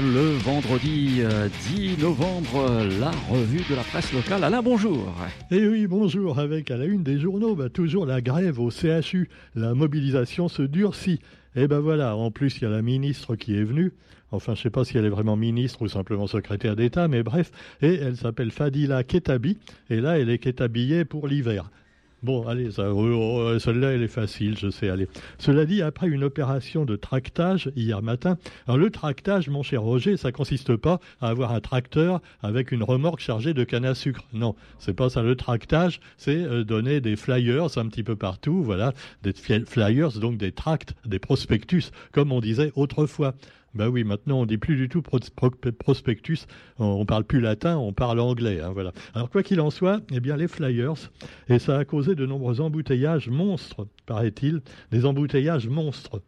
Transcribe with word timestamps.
le 0.00 0.36
vendredi 0.38 1.20
10 1.20 1.22
euh, 1.22 1.96
novembre, 2.00 2.86
la 2.98 3.10
revue 3.30 3.62
de 3.68 3.74
la 3.74 3.82
presse 3.82 4.12
locale. 4.12 4.44
Alain, 4.44 4.62
bonjour. 4.62 5.14
Eh 5.50 5.68
oui, 5.68 5.86
bonjour. 5.86 6.38
Avec 6.38 6.70
à 6.70 6.76
la 6.76 6.86
une 6.86 7.02
des 7.02 7.18
journaux, 7.18 7.54
bah, 7.54 7.68
toujours 7.68 8.06
la 8.06 8.20
grève 8.20 8.58
au 8.60 8.70
CHU. 8.70 9.28
La 9.54 9.74
mobilisation 9.74 10.48
se 10.48 10.62
durcit. 10.62 11.20
Et 11.54 11.66
ben 11.66 11.80
voilà, 11.80 12.16
en 12.16 12.30
plus, 12.30 12.56
il 12.58 12.62
y 12.62 12.66
a 12.66 12.70
la 12.70 12.82
ministre 12.82 13.36
qui 13.36 13.56
est 13.56 13.64
venue. 13.64 13.92
Enfin, 14.32 14.54
je 14.54 14.60
ne 14.60 14.62
sais 14.62 14.70
pas 14.70 14.84
si 14.84 14.96
elle 14.96 15.04
est 15.04 15.10
vraiment 15.10 15.36
ministre 15.36 15.82
ou 15.82 15.88
simplement 15.88 16.26
secrétaire 16.26 16.76
d'État, 16.76 17.08
mais 17.08 17.22
bref. 17.22 17.50
Et 17.82 17.94
elle 17.94 18.16
s'appelle 18.16 18.52
Fadila 18.52 19.04
Ketabi. 19.04 19.58
Et 19.90 20.00
là, 20.00 20.18
elle 20.18 20.30
est 20.30 20.38
kétabillée 20.38 21.04
pour 21.04 21.28
l'hiver. 21.28 21.70
Bon, 22.22 22.46
allez, 22.46 22.68
oh, 22.78 22.82
oh, 22.82 23.58
celle-là, 23.58 23.92
elle 23.92 24.02
est 24.02 24.08
facile, 24.08 24.58
je 24.58 24.68
sais, 24.68 24.90
allez. 24.90 25.08
Cela 25.38 25.64
dit, 25.64 25.80
après 25.80 26.06
une 26.06 26.22
opération 26.22 26.84
de 26.84 26.94
tractage 26.94 27.70
hier 27.76 28.02
matin, 28.02 28.36
le 28.68 28.90
tractage, 28.90 29.48
mon 29.48 29.62
cher 29.62 29.80
Roger, 29.80 30.18
ça 30.18 30.30
consiste 30.30 30.76
pas 30.76 31.00
à 31.22 31.28
avoir 31.28 31.52
un 31.52 31.60
tracteur 31.60 32.20
avec 32.42 32.72
une 32.72 32.82
remorque 32.82 33.20
chargée 33.20 33.54
de 33.54 33.64
canne 33.64 33.86
à 33.86 33.94
sucre. 33.94 34.24
Non, 34.34 34.54
c'est 34.78 34.92
pas 34.92 35.08
ça. 35.08 35.22
Le 35.22 35.34
tractage, 35.34 36.00
c'est 36.18 36.36
euh, 36.36 36.62
donner 36.62 37.00
des 37.00 37.16
flyers 37.16 37.78
un 37.78 37.88
petit 37.88 38.02
peu 38.02 38.16
partout, 38.16 38.62
voilà, 38.62 38.92
des 39.22 39.32
flyers, 39.32 40.12
donc 40.18 40.36
des 40.36 40.52
tracts, 40.52 40.92
des 41.06 41.18
prospectus, 41.18 41.90
comme 42.12 42.32
on 42.32 42.40
disait 42.40 42.70
autrefois. 42.76 43.34
Ben 43.74 43.88
oui, 43.88 44.02
maintenant 44.02 44.40
on 44.40 44.46
dit 44.46 44.58
plus 44.58 44.76
du 44.76 44.88
tout 44.88 45.00
prospectus, 45.00 46.46
on, 46.78 47.04
parle 47.06 47.24
plus 47.24 47.40
latin, 47.40 47.76
on 47.78 47.92
parle 47.92 48.18
anglais. 48.18 48.60
Hein, 48.60 48.70
voilà. 48.72 48.92
Alors 49.14 49.30
quoi 49.30 49.44
qu'il 49.44 49.60
en 49.60 49.70
soit, 49.70 50.00
eh 50.12 50.18
bien 50.18 50.36
les 50.36 50.48
flyers, 50.48 51.10
et 51.48 51.60
ça 51.60 51.78
a 51.78 51.84
causé 51.84 52.16
de 52.16 52.26
nombreux 52.26 52.60
embouteillages 52.60 53.28
monstres, 53.28 53.86
paraît-il, 54.06 54.60
des 54.90 55.06
embouteillages 55.06 55.68
monstres. 55.68 56.20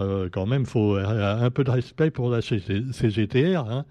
Euh, 0.00 0.28
quand 0.30 0.46
même, 0.46 0.66
faut 0.66 0.96
euh, 0.96 1.44
un 1.44 1.50
peu 1.50 1.64
de 1.64 1.70
respect 1.70 2.10
pour 2.10 2.30
la 2.30 2.40
CGTR. 2.42 3.70
Hein 3.70 3.84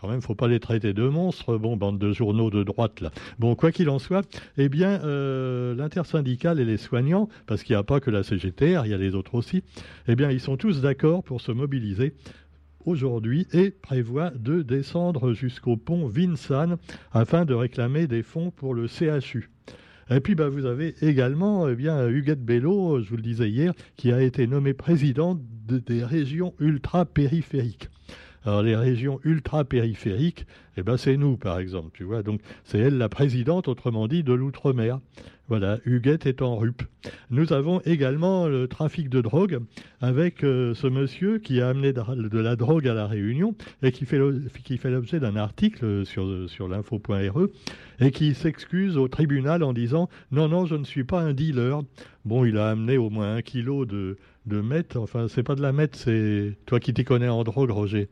quand 0.00 0.08
même, 0.08 0.20
faut 0.20 0.34
pas 0.34 0.48
les 0.48 0.60
traiter 0.60 0.92
de 0.92 1.08
monstres. 1.08 1.56
Bon, 1.56 1.76
bande 1.76 1.98
de 1.98 2.12
journaux 2.12 2.50
de 2.50 2.62
droite 2.62 3.00
là. 3.00 3.10
Bon, 3.38 3.54
quoi 3.54 3.72
qu'il 3.72 3.88
en 3.88 3.98
soit, 3.98 4.26
eh 4.58 4.68
bien, 4.68 5.00
euh, 5.04 5.74
l'intersyndicale 5.74 6.60
et 6.60 6.64
les 6.64 6.76
soignants, 6.76 7.28
parce 7.46 7.62
qu'il 7.62 7.74
n'y 7.74 7.80
a 7.80 7.84
pas 7.84 8.00
que 8.00 8.10
la 8.10 8.22
CGTR, 8.22 8.84
il 8.84 8.90
y 8.90 8.94
a 8.94 8.98
les 8.98 9.14
autres 9.14 9.34
aussi, 9.34 9.62
eh 10.08 10.16
bien, 10.16 10.30
ils 10.30 10.40
sont 10.40 10.56
tous 10.56 10.80
d'accord 10.80 11.22
pour 11.22 11.40
se 11.40 11.52
mobiliser 11.52 12.14
aujourd'hui 12.84 13.46
et 13.52 13.70
prévoient 13.70 14.30
de 14.30 14.62
descendre 14.62 15.32
jusqu'au 15.32 15.76
pont 15.76 16.06
Vinsan 16.06 16.76
afin 17.12 17.44
de 17.44 17.54
réclamer 17.54 18.06
des 18.06 18.22
fonds 18.22 18.50
pour 18.50 18.74
le 18.74 18.86
CHU. 18.86 19.50
Et 20.10 20.20
puis, 20.20 20.34
bah, 20.34 20.48
vous 20.48 20.66
avez 20.66 20.94
également 21.00 21.68
eh 21.68 21.74
bien, 21.74 22.08
Huguette 22.08 22.44
Bello, 22.44 23.00
je 23.00 23.08
vous 23.08 23.16
le 23.16 23.22
disais 23.22 23.48
hier, 23.48 23.72
qui 23.96 24.12
a 24.12 24.20
été 24.20 24.46
nommée 24.46 24.74
présidente 24.74 25.40
des 25.66 26.04
régions 26.04 26.54
ultra-périphériques. 26.60 27.88
Alors 28.44 28.62
les 28.62 28.76
régions 28.76 29.20
ultra-périphériques, 29.24 30.46
eh 30.76 30.82
ben 30.82 30.96
c'est 30.98 31.16
nous 31.16 31.36
par 31.36 31.58
exemple, 31.58 31.90
tu 31.94 32.04
vois. 32.04 32.22
Donc 32.22 32.40
c'est 32.64 32.78
elle 32.78 32.98
la 32.98 33.08
présidente, 33.08 33.68
autrement 33.68 34.06
dit, 34.06 34.22
de 34.22 34.34
l'outre-mer. 34.34 35.00
Voilà, 35.48 35.78
Huguette 35.84 36.24
est 36.24 36.40
en 36.40 36.56
RUP. 36.56 36.82
Nous 37.30 37.52
avons 37.52 37.80
également 37.80 38.48
le 38.48 38.66
trafic 38.66 39.10
de 39.10 39.20
drogue 39.20 39.60
avec 40.00 40.42
euh, 40.42 40.72
ce 40.72 40.86
monsieur 40.86 41.38
qui 41.38 41.60
a 41.60 41.68
amené 41.68 41.92
de, 41.92 42.38
la 42.38 42.56
drogue 42.56 42.88
à 42.88 42.94
la 42.94 43.06
Réunion 43.06 43.54
et 43.82 43.92
qui 43.92 44.06
fait, 44.06 44.18
l'objet 44.18 45.20
d'un 45.20 45.36
article 45.36 46.06
sur, 46.06 46.48
sur 46.48 46.66
l'info.re 46.66 47.48
et 48.00 48.10
qui 48.10 48.34
s'excuse 48.34 48.96
au 48.96 49.06
tribunal 49.08 49.62
en 49.62 49.74
disant 49.74 50.08
non, 50.32 50.48
non, 50.48 50.64
je 50.64 50.76
ne 50.76 50.84
suis 50.84 51.04
pas 51.04 51.20
un 51.20 51.34
dealer. 51.34 51.82
Bon, 52.24 52.46
il 52.46 52.56
a 52.56 52.70
amené 52.70 52.96
au 52.96 53.10
moins 53.10 53.36
un 53.36 53.42
kilo 53.42 53.84
de, 53.84 54.16
de 54.46 54.60
meth. 54.62 54.96
Enfin, 54.96 55.28
c'est 55.28 55.42
pas 55.42 55.56
de 55.56 55.62
la 55.62 55.72
meth, 55.72 55.96
c'est 55.96 56.56
toi 56.64 56.80
qui 56.80 56.94
t'y 56.94 57.04
connais 57.04 57.28
en 57.28 57.44
drogue, 57.44 57.70
Roger. 57.70 58.08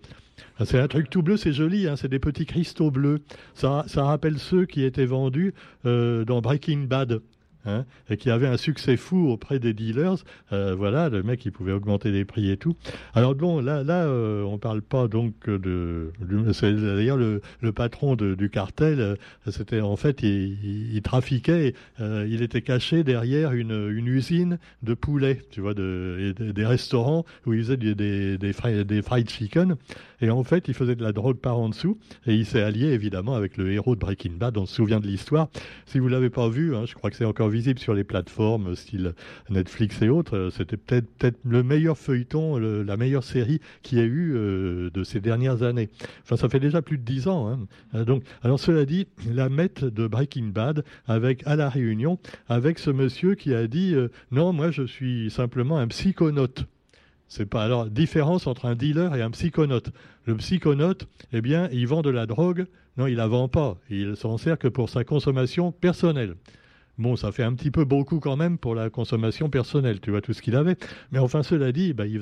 C'est 0.64 0.78
un 0.78 0.88
truc 0.88 1.10
tout 1.10 1.22
bleu, 1.22 1.36
c'est 1.36 1.52
joli, 1.52 1.88
hein, 1.88 1.96
c'est 1.96 2.08
des 2.08 2.18
petits 2.18 2.46
cristaux 2.46 2.90
bleus. 2.90 3.20
Ça, 3.54 3.84
ça 3.86 4.04
rappelle 4.04 4.38
ceux 4.38 4.66
qui 4.66 4.84
étaient 4.84 5.06
vendus 5.06 5.54
euh, 5.86 6.24
dans 6.24 6.40
Breaking 6.40 6.84
Bad. 6.88 7.20
Hein, 7.64 7.84
et 8.10 8.16
qui 8.16 8.28
avait 8.28 8.48
un 8.48 8.56
succès 8.56 8.96
fou 8.96 9.28
auprès 9.28 9.60
des 9.60 9.72
dealers. 9.72 10.24
Euh, 10.52 10.74
voilà, 10.74 11.08
le 11.08 11.22
mec, 11.22 11.46
il 11.46 11.52
pouvait 11.52 11.70
augmenter 11.70 12.10
les 12.10 12.24
prix 12.24 12.50
et 12.50 12.56
tout. 12.56 12.74
Alors 13.14 13.36
bon, 13.36 13.60
là, 13.60 13.84
là, 13.84 14.04
euh, 14.04 14.42
on 14.42 14.58
parle 14.58 14.82
pas 14.82 15.06
donc 15.06 15.48
de. 15.48 16.12
d'ailleurs 16.20 17.16
le, 17.16 17.40
le, 17.60 17.72
patron 17.72 18.16
du 18.16 18.50
cartel. 18.50 19.00
Euh, 19.00 19.14
c'était 19.48 19.80
en 19.80 19.94
fait, 19.94 20.22
il, 20.22 21.00
trafiquait. 21.02 21.74
il 22.00 22.42
était 22.42 22.62
caché 22.62 23.04
derrière 23.04 23.52
une, 23.52 23.90
une, 23.90 24.08
usine 24.08 24.58
de 24.82 24.94
poulet, 24.94 25.42
tu 25.50 25.60
vois, 25.60 25.74
de, 25.74 26.34
des 26.36 26.66
restaurants 26.66 27.24
où 27.46 27.52
il 27.52 27.62
faisait 27.62 27.76
des, 27.76 27.94
des, 28.38 29.02
fried 29.02 29.30
chicken. 29.30 29.76
Et 30.20 30.30
en 30.30 30.42
fait, 30.42 30.68
il 30.68 30.74
faisait 30.74 30.94
de 30.94 31.02
la 31.02 31.12
drogue 31.12 31.38
par 31.38 31.58
en 31.58 31.68
dessous. 31.68 31.98
Et 32.26 32.34
il 32.34 32.46
s'est 32.46 32.62
allié 32.62 32.88
évidemment 32.88 33.34
avec 33.34 33.56
le 33.56 33.72
héros 33.72 33.94
de 33.94 34.00
Breaking 34.00 34.34
Bad. 34.38 34.56
On 34.56 34.66
se 34.66 34.74
souvient 34.74 35.00
de 35.00 35.06
l'histoire. 35.06 35.48
Si 35.86 35.98
vous 35.98 36.08
l'avez 36.08 36.30
pas 36.30 36.48
vu, 36.48 36.74
hein, 36.74 36.86
je 36.86 36.94
crois 36.94 37.10
que 37.10 37.16
c'est 37.16 37.24
encore 37.24 37.51
visible 37.52 37.78
sur 37.78 37.94
les 37.94 38.04
plateformes 38.04 38.74
style 38.74 39.14
Netflix 39.50 40.00
et 40.02 40.08
autres. 40.08 40.36
Euh, 40.36 40.50
c'était 40.50 40.76
peut-être 40.76 41.06
peut 41.18 41.32
le 41.44 41.62
meilleur 41.62 41.96
feuilleton, 41.96 42.58
la 42.58 42.96
meilleure 42.96 43.24
série 43.24 43.60
qui 43.82 43.98
a 43.98 44.02
eu 44.02 44.34
euh, 44.34 44.90
de 44.90 45.04
ces 45.04 45.20
dernières 45.20 45.62
années. 45.62 45.90
Enfin, 46.22 46.36
ça 46.36 46.48
fait 46.48 46.60
déjà 46.60 46.82
plus 46.82 46.98
de 46.98 47.04
dix 47.04 47.28
ans. 47.28 47.48
Hein. 47.48 47.60
Euh, 47.94 48.04
donc, 48.04 48.24
alors 48.42 48.58
cela 48.58 48.84
dit, 48.84 49.06
la 49.32 49.48
mette 49.48 49.84
de 49.84 50.06
Breaking 50.06 50.48
Bad 50.48 50.84
avec 51.06 51.46
à 51.46 51.56
la 51.56 51.68
Réunion, 51.68 52.18
avec 52.48 52.78
ce 52.78 52.90
monsieur 52.90 53.34
qui 53.34 53.54
a 53.54 53.66
dit 53.66 53.94
non, 54.30 54.52
moi 54.52 54.70
je 54.70 54.84
suis 54.84 55.30
simplement 55.30 55.78
un 55.78 55.88
psychonaute. 55.88 56.66
C'est 57.28 57.46
pas 57.46 57.64
alors 57.64 57.86
différence 57.86 58.46
entre 58.46 58.66
un 58.66 58.74
dealer 58.74 59.14
et 59.14 59.22
un 59.22 59.30
psychonaute. 59.30 59.90
Le 60.26 60.36
psychonaute, 60.36 61.08
eh 61.32 61.40
bien, 61.40 61.68
il 61.72 61.86
vend 61.86 62.02
de 62.02 62.10
la 62.10 62.26
drogue. 62.26 62.66
Non, 62.98 63.06
il 63.06 63.16
la 63.16 63.26
vend 63.26 63.48
pas. 63.48 63.78
Il 63.88 64.16
s'en 64.16 64.36
sert 64.36 64.58
que 64.58 64.68
pour 64.68 64.90
sa 64.90 65.02
consommation 65.02 65.72
personnelle. 65.72 66.34
Bon, 66.98 67.16
ça 67.16 67.32
fait 67.32 67.42
un 67.42 67.54
petit 67.54 67.70
peu 67.70 67.86
beaucoup 67.86 68.20
quand 68.20 68.36
même 68.36 68.58
pour 68.58 68.74
la 68.74 68.90
consommation 68.90 69.48
personnelle, 69.48 69.98
tu 70.00 70.10
vois, 70.10 70.20
tout 70.20 70.34
ce 70.34 70.42
qu'il 70.42 70.54
avait. 70.54 70.76
Mais 71.10 71.18
enfin, 71.18 71.42
cela 71.42 71.72
dit, 71.72 71.94
bah, 71.94 72.06
il 72.06 72.20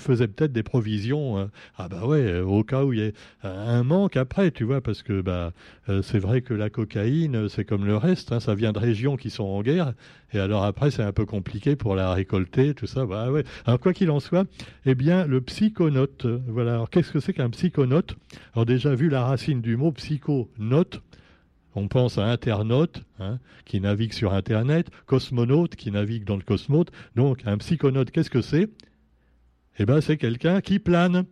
faisait, 0.00 0.28
peut-être 0.28 0.52
des 0.52 0.62
provisions, 0.62 1.38
euh, 1.38 1.46
ah 1.76 1.88
bah 1.88 2.06
ouais, 2.06 2.20
euh, 2.20 2.44
au 2.44 2.62
cas 2.62 2.84
où 2.84 2.92
il 2.92 3.00
y 3.00 3.02
ait 3.02 3.12
un 3.42 3.82
manque 3.82 4.16
après, 4.16 4.52
tu 4.52 4.62
vois, 4.62 4.80
parce 4.80 5.02
que 5.02 5.20
bah, 5.20 5.52
euh, 5.88 6.00
c'est 6.00 6.20
vrai 6.20 6.42
que 6.42 6.54
la 6.54 6.70
cocaïne, 6.70 7.48
c'est 7.48 7.64
comme 7.64 7.84
le 7.86 7.96
reste, 7.96 8.30
hein, 8.30 8.38
ça 8.38 8.54
vient 8.54 8.72
de 8.72 8.78
régions 8.78 9.16
qui 9.16 9.30
sont 9.30 9.44
en 9.44 9.62
guerre, 9.62 9.94
et 10.32 10.38
alors 10.38 10.64
après, 10.64 10.92
c'est 10.92 11.02
un 11.02 11.12
peu 11.12 11.26
compliqué 11.26 11.74
pour 11.74 11.96
la 11.96 12.12
récolter, 12.14 12.72
tout 12.74 12.86
ça, 12.86 13.06
bah 13.06 13.32
ouais. 13.32 13.44
Alors, 13.66 13.80
quoi 13.80 13.92
qu'il 13.92 14.10
en 14.12 14.20
soit, 14.20 14.46
eh 14.86 14.94
bien, 14.94 15.26
le 15.26 15.40
psychonote, 15.40 16.26
voilà. 16.46 16.74
Alors, 16.74 16.90
qu'est-ce 16.90 17.10
que 17.10 17.20
c'est 17.20 17.32
qu'un 17.32 17.50
psychonote? 17.50 18.16
Alors, 18.54 18.64
déjà, 18.64 18.94
vu 18.94 19.08
la 19.08 19.24
racine 19.24 19.60
du 19.60 19.76
mot 19.76 19.90
psychonote, 19.92 21.02
on 21.74 21.88
pense 21.88 22.18
à 22.18 22.26
internaute 22.26 23.02
hein, 23.18 23.38
qui 23.64 23.80
navigue 23.80 24.12
sur 24.12 24.32
Internet, 24.32 24.90
cosmonaute 25.06 25.76
qui 25.76 25.90
navigue 25.90 26.24
dans 26.24 26.36
le 26.36 26.42
cosmos. 26.42 26.86
Donc 27.16 27.40
un 27.46 27.58
psychonaute, 27.58 28.10
qu'est-ce 28.10 28.30
que 28.30 28.42
c'est? 28.42 28.68
Eh 29.78 29.86
bien 29.86 30.00
c'est 30.00 30.16
quelqu'un 30.16 30.60
qui 30.60 30.78
plane. 30.78 31.24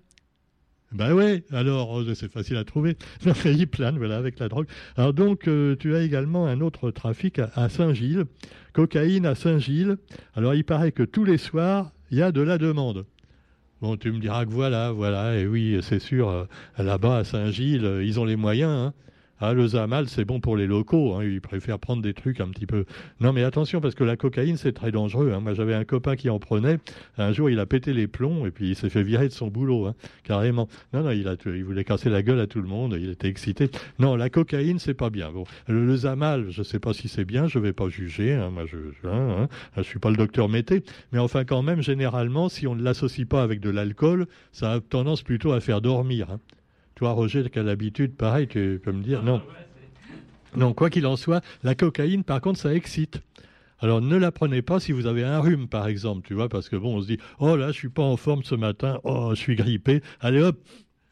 Ben 0.92 1.14
oui, 1.14 1.42
alors 1.52 1.90
oh, 1.90 2.14
c'est 2.14 2.30
facile 2.30 2.56
à 2.56 2.64
trouver. 2.64 2.98
Il 3.46 3.66
plane, 3.66 3.96
voilà, 3.96 4.18
avec 4.18 4.38
la 4.38 4.48
drogue. 4.48 4.66
Alors 4.96 5.14
donc 5.14 5.48
euh, 5.48 5.74
tu 5.76 5.94
as 5.94 6.02
également 6.02 6.46
un 6.46 6.60
autre 6.60 6.90
trafic 6.90 7.38
à, 7.38 7.68
Saint-Gilles, 7.68 8.24
cocaïne 8.72 9.24
à 9.24 9.34
Saint-Gilles. 9.34 9.96
Alors 10.34 10.54
il 10.54 10.64
paraît 10.64 10.92
que 10.92 11.02
tous 11.02 11.24
les 11.24 11.38
soirs, 11.38 11.92
il 12.10 12.18
y 12.18 12.22
a 12.22 12.30
de 12.30 12.42
la 12.42 12.58
demande. 12.58 13.06
Bon, 13.80 13.96
tu 13.96 14.12
me 14.12 14.18
diras 14.20 14.44
que 14.44 14.50
voilà, 14.50 14.92
voilà, 14.92 15.36
et 15.36 15.46
oui, 15.46 15.80
c'est 15.82 15.98
sûr, 15.98 16.28
euh, 16.28 16.44
là-bas 16.78 17.18
à 17.18 17.24
Saint-Gilles, 17.24 17.84
euh, 17.84 18.04
ils 18.04 18.20
ont 18.20 18.24
les 18.24 18.36
moyens. 18.36 18.70
Hein. 18.70 18.94
Ah, 19.44 19.54
le 19.54 19.66
Zamal, 19.66 20.08
c'est 20.08 20.24
bon 20.24 20.38
pour 20.38 20.56
les 20.56 20.68
locaux. 20.68 21.14
Hein. 21.14 21.24
Ils 21.24 21.40
préfèrent 21.40 21.80
prendre 21.80 22.00
des 22.00 22.14
trucs 22.14 22.40
un 22.40 22.46
petit 22.50 22.64
peu. 22.64 22.84
Non, 23.18 23.32
mais 23.32 23.42
attention, 23.42 23.80
parce 23.80 23.96
que 23.96 24.04
la 24.04 24.16
cocaïne, 24.16 24.56
c'est 24.56 24.72
très 24.72 24.92
dangereux. 24.92 25.32
Hein. 25.34 25.40
Moi, 25.40 25.52
j'avais 25.54 25.74
un 25.74 25.82
copain 25.84 26.14
qui 26.14 26.30
en 26.30 26.38
prenait. 26.38 26.78
Un 27.18 27.32
jour, 27.32 27.50
il 27.50 27.58
a 27.58 27.66
pété 27.66 27.92
les 27.92 28.06
plombs 28.06 28.46
et 28.46 28.52
puis 28.52 28.68
il 28.68 28.76
s'est 28.76 28.88
fait 28.88 29.02
virer 29.02 29.26
de 29.26 29.32
son 29.32 29.48
boulot, 29.48 29.86
hein, 29.86 29.96
carrément. 30.22 30.68
Non, 30.92 31.02
non, 31.02 31.10
il, 31.10 31.26
a, 31.26 31.34
il 31.44 31.64
voulait 31.64 31.82
casser 31.82 32.08
la 32.08 32.22
gueule 32.22 32.38
à 32.38 32.46
tout 32.46 32.62
le 32.62 32.68
monde. 32.68 32.96
Il 32.96 33.10
était 33.10 33.26
excité. 33.26 33.68
Non, 33.98 34.14
la 34.14 34.30
cocaïne, 34.30 34.78
c'est 34.78 34.94
pas 34.94 35.10
bien. 35.10 35.32
Bon, 35.32 35.42
le, 35.66 35.96
Zamal, 35.96 36.50
je 36.50 36.62
sais 36.62 36.78
pas 36.78 36.92
si 36.92 37.08
c'est 37.08 37.24
bien. 37.24 37.48
Je 37.48 37.58
vais 37.58 37.72
pas 37.72 37.88
juger. 37.88 38.36
Moi, 38.52 38.64
je, 38.66 38.76
je, 39.02 39.46
je 39.76 39.82
suis 39.82 39.98
pas 39.98 40.10
le 40.10 40.16
docteur 40.16 40.48
Mété. 40.48 40.84
Mais 41.10 41.18
enfin, 41.18 41.44
quand 41.44 41.62
même, 41.62 41.82
généralement, 41.82 42.48
si 42.48 42.68
on 42.68 42.76
ne 42.76 42.82
l'associe 42.84 43.26
pas 43.26 43.42
avec 43.42 43.58
de 43.58 43.70
l'alcool, 43.70 44.28
ça 44.52 44.70
a 44.70 44.80
tendance 44.80 45.22
plutôt 45.22 45.50
à 45.50 45.58
faire 45.58 45.80
dormir. 45.80 46.28
Roger, 47.10 47.48
tu 47.50 47.58
as 47.58 47.62
l'habitude, 47.62 48.14
pareil, 48.16 48.46
tu 48.46 48.80
peux 48.82 48.92
me 48.92 49.02
dire 49.02 49.22
non. 49.22 49.42
Non, 50.54 50.74
quoi 50.74 50.90
qu'il 50.90 51.06
en 51.06 51.16
soit, 51.16 51.42
la 51.62 51.74
cocaïne, 51.74 52.24
par 52.24 52.40
contre, 52.40 52.60
ça 52.60 52.74
excite. 52.74 53.22
Alors 53.80 54.00
ne 54.00 54.16
la 54.16 54.30
prenez 54.30 54.62
pas 54.62 54.78
si 54.78 54.92
vous 54.92 55.06
avez 55.06 55.24
un 55.24 55.40
rhume, 55.40 55.66
par 55.66 55.88
exemple, 55.88 56.26
tu 56.26 56.34
vois, 56.34 56.48
parce 56.48 56.68
que 56.68 56.76
bon, 56.76 56.96
on 56.96 57.00
se 57.00 57.06
dit, 57.08 57.18
oh 57.40 57.56
là, 57.56 57.68
je 57.68 57.78
suis 57.78 57.88
pas 57.88 58.02
en 58.02 58.16
forme 58.16 58.44
ce 58.44 58.54
matin, 58.54 59.00
oh, 59.02 59.30
je 59.30 59.40
suis 59.40 59.56
grippé, 59.56 60.02
allez 60.20 60.40
hop, 60.40 60.56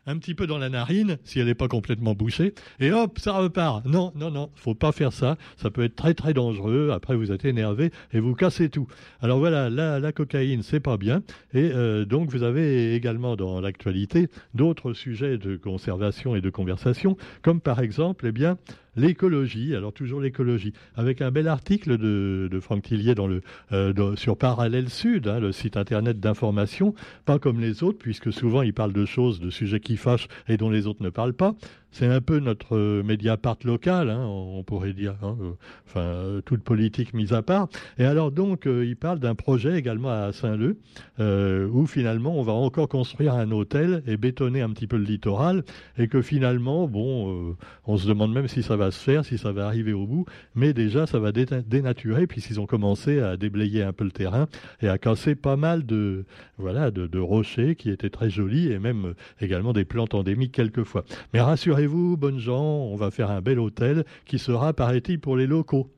un 0.07 0.19
petit 0.19 0.35
peu 0.35 0.47
dans 0.47 0.59
la 0.59 0.69
narine, 0.69 1.19
si 1.25 1.39
elle 1.41 1.47
n'est 1.47 1.55
pas 1.55 1.69
complètement 1.69 2.15
bouchée, 2.15 2.55
et 2.81 2.91
hop, 2.93 3.19
ça 3.19 3.33
repart. 3.33 3.85
Non, 3.87 4.13
non, 4.15 4.31
non, 4.31 4.51
faut 4.57 4.75
pas 4.75 4.93
faire 4.93 5.13
ça. 5.13 5.37
Ça 5.57 5.71
peut 5.71 5.85
être 5.85 5.97
très 5.97 6.15
très 6.15 6.35
dangereux. 6.35 6.91
Après, 6.93 7.15
vous 7.17 7.33
êtes 7.33 7.45
énervé 7.45 7.91
et 8.13 8.21
vous 8.21 8.35
cassez 8.35 8.69
tout. 8.69 8.87
Alors 9.21 9.39
voilà, 9.39 9.71
la, 9.71 10.01
la 10.01 10.13
cocaïne, 10.13 10.63
c'est 10.63 10.81
pas 10.81 10.97
bien. 10.97 11.23
Et 11.53 11.71
euh, 11.75 12.05
donc, 12.05 12.31
vous 12.31 12.43
avez 12.43 12.95
également 12.95 13.37
dans 13.37 13.61
l'actualité 13.61 14.29
d'autres 14.55 14.93
sujets 14.93 15.39
de 15.39 15.57
conservation 15.57 16.35
et 16.35 16.41
de 16.41 16.51
conversation, 16.51 17.17
comme 17.43 17.61
par 17.61 17.81
exemple, 17.81 18.27
eh 18.27 18.33
bien, 18.33 18.59
l'écologie, 18.97 19.75
alors 19.75 19.93
toujours 19.93 20.21
l'écologie, 20.21 20.73
avec 20.97 21.23
un 21.23 21.31
bel 21.31 21.49
article 21.49 21.99
de, 21.99 22.49
de 22.51 22.61
Franck 22.61 22.83
Tillier 22.83 23.15
dans 23.15 23.27
le, 23.27 23.43
euh, 23.73 24.17
sur 24.17 24.37
Parallèle 24.37 24.89
Sud, 24.89 25.29
hein, 25.29 25.41
le 25.41 25.53
site 25.53 25.77
internet 25.77 26.21
d'information, 26.21 26.95
pas 27.25 27.39
comme 27.39 27.61
les 27.61 27.83
autres, 27.83 27.99
puisque 27.99 28.33
souvent 28.33 28.63
il 28.63 28.75
parle 28.75 28.93
de 28.93 29.05
choses, 29.05 29.41
de 29.41 29.51
sujets 29.51 29.81
qui 29.81 29.97
fâchent 29.97 30.29
et 30.49 30.57
dont 30.57 30.71
les 30.71 30.87
autres 30.87 31.03
ne 31.03 31.11
parlent 31.11 31.35
pas. 31.35 31.55
C'est 31.93 32.07
un 32.07 32.21
peu 32.21 32.39
notre 32.39 32.77
euh, 32.77 33.03
Mediapart 33.03 33.57
local, 33.65 34.11
hein, 34.11 34.25
on 34.25 34.63
pourrait 34.63 34.93
dire, 34.93 35.17
hein, 35.23 35.37
euh, 35.41 35.51
enfin, 35.89 36.41
toute 36.45 36.63
politique 36.63 37.15
mise 37.15 37.33
à 37.33 37.43
part. 37.43 37.69
Et 37.99 38.05
alors 38.05 38.31
donc, 38.31 38.67
il 38.67 38.97
parle 38.97 39.19
d'un 39.19 39.35
projet 39.35 39.77
également 39.77 40.11
à 40.11 40.33
Saint-Leu, 40.33 40.79
où 41.19 41.87
finalement 41.87 42.39
on 42.39 42.43
va 42.43 42.53
encore 42.53 42.89
construire 42.89 43.35
un 43.35 43.51
hôtel 43.51 44.03
et 44.07 44.17
bétonner 44.17 44.61
un 44.63 44.71
petit 44.71 44.87
peu 44.87 44.97
le 44.97 45.05
littoral, 45.05 45.65
et 45.99 46.07
que 46.07 46.23
finalement, 46.23 46.87
bon, 46.87 47.57
on 47.87 47.97
se 47.97 48.07
demande 48.07 48.33
même 48.33 48.49
si 48.49 48.63
ça 48.63 48.77
va 48.77 48.90
se 48.91 49.03
faire, 49.03 49.25
si 49.25 49.39
ça 49.39 49.53
va 49.53 49.67
arriver 49.67 49.93
au 49.93 50.07
bout, 50.07 50.25
mais 50.55 50.73
déjà 50.73 51.07
ça 51.07 51.19
va 51.19 51.33
dénaturer, 51.33 52.27
puisqu'ils 52.27 52.61
ont 52.61 52.67
commencé 52.67 53.21
à 53.21 53.37
déblayer 53.37 53.83
un 53.83 53.93
peu 53.93 54.05
le 54.05 54.11
terrain 54.11 54.47
et 54.83 54.89
à 54.89 54.99
casser 54.99 55.35
pas 55.35 55.57
mal 55.57 55.87
de, 55.87 56.25
voilà, 56.59 56.91
de, 56.91 57.19
rochers 57.19 57.75
qui 57.75 57.91
étaient 57.91 58.11
très 58.11 58.31
jolis, 58.31 58.73
et 58.73 58.79
même 58.79 59.15
également 59.41 59.73
des 59.73 59.85
plantes 59.85 60.15
endémiques 60.15 60.53
quelquefois. 60.53 61.05
Mais 61.33 61.41
rassurez 61.41 61.87
vous 61.87 62.17
bonnes 62.17 62.39
gens, 62.39 62.63
on 62.63 62.97
va 62.97 63.11
faire 63.11 63.31
un 63.31 63.41
bel 63.41 63.59
hôtel 63.59 64.05
qui 64.27 64.39
sera, 64.39 64.73
paraît-il, 64.73 65.21
pour 65.21 65.37
les 65.37 65.47
locaux. 65.47 65.91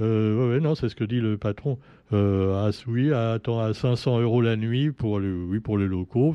Euh, 0.00 0.58
non, 0.60 0.74
c'est 0.74 0.88
ce 0.88 0.94
que 0.94 1.04
dit 1.04 1.20
le 1.20 1.36
patron. 1.36 1.78
Euh, 2.12 2.68
à, 2.68 2.70
oui, 2.86 3.12
attends, 3.12 3.60
à 3.60 3.72
500 3.72 4.20
euros 4.20 4.42
la 4.42 4.56
nuit 4.56 4.90
pour, 4.90 5.18
le, 5.18 5.44
oui, 5.44 5.60
pour 5.60 5.78
les 5.78 5.86
locaux. 5.86 6.34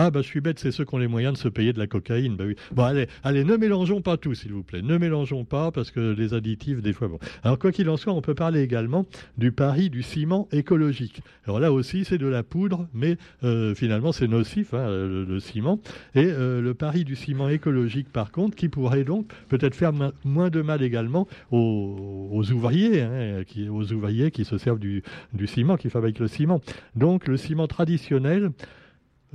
Ah, 0.00 0.12
bah, 0.12 0.22
je 0.22 0.28
suis 0.28 0.40
bête, 0.40 0.60
c'est 0.60 0.70
ceux 0.70 0.84
qui 0.84 0.94
ont 0.94 0.98
les 0.98 1.08
moyens 1.08 1.32
de 1.32 1.38
se 1.38 1.48
payer 1.48 1.72
de 1.72 1.78
la 1.80 1.88
cocaïne. 1.88 2.36
Bah 2.36 2.44
oui. 2.46 2.54
Bon, 2.70 2.84
allez, 2.84 3.08
allez, 3.24 3.42
ne 3.42 3.56
mélangeons 3.56 4.00
pas 4.00 4.16
tout, 4.16 4.32
s'il 4.32 4.52
vous 4.52 4.62
plaît. 4.62 4.80
Ne 4.80 4.96
mélangeons 4.96 5.44
pas, 5.44 5.72
parce 5.72 5.90
que 5.90 6.14
les 6.16 6.34
additifs, 6.34 6.80
des 6.80 6.92
fois, 6.92 7.08
bon. 7.08 7.18
Alors, 7.42 7.58
quoi 7.58 7.72
qu'il 7.72 7.90
en 7.90 7.96
soit, 7.96 8.12
on 8.12 8.20
peut 8.20 8.36
parler 8.36 8.62
également 8.62 9.06
du 9.38 9.50
pari 9.50 9.90
du 9.90 10.04
ciment 10.04 10.46
écologique. 10.52 11.20
Alors 11.46 11.58
là 11.58 11.72
aussi, 11.72 12.04
c'est 12.04 12.16
de 12.16 12.28
la 12.28 12.44
poudre, 12.44 12.86
mais 12.94 13.16
euh, 13.42 13.74
finalement, 13.74 14.12
c'est 14.12 14.28
nocif, 14.28 14.72
hein, 14.72 14.86
le, 14.88 15.40
ciment. 15.40 15.80
Et 16.14 16.26
euh, 16.26 16.60
le 16.60 16.74
pari 16.74 17.02
du 17.02 17.16
ciment 17.16 17.48
écologique, 17.48 18.12
par 18.12 18.30
contre, 18.30 18.54
qui 18.54 18.68
pourrait 18.68 19.02
donc 19.02 19.32
peut-être 19.48 19.74
faire 19.74 19.90
moins 20.24 20.48
de 20.48 20.62
mal 20.62 20.80
également 20.80 21.26
aux, 21.50 22.44
ouvriers, 22.52 23.00
hein, 23.00 23.42
aux 23.68 23.92
ouvriers 23.92 24.30
qui 24.30 24.44
se 24.44 24.58
servent 24.58 24.78
du, 24.78 25.02
du 25.32 25.48
ciment, 25.48 25.76
qui 25.76 25.90
fabriquent 25.90 26.20
le 26.20 26.28
ciment. 26.28 26.60
Donc, 26.94 27.26
le 27.26 27.36
ciment 27.36 27.66
traditionnel, 27.66 28.52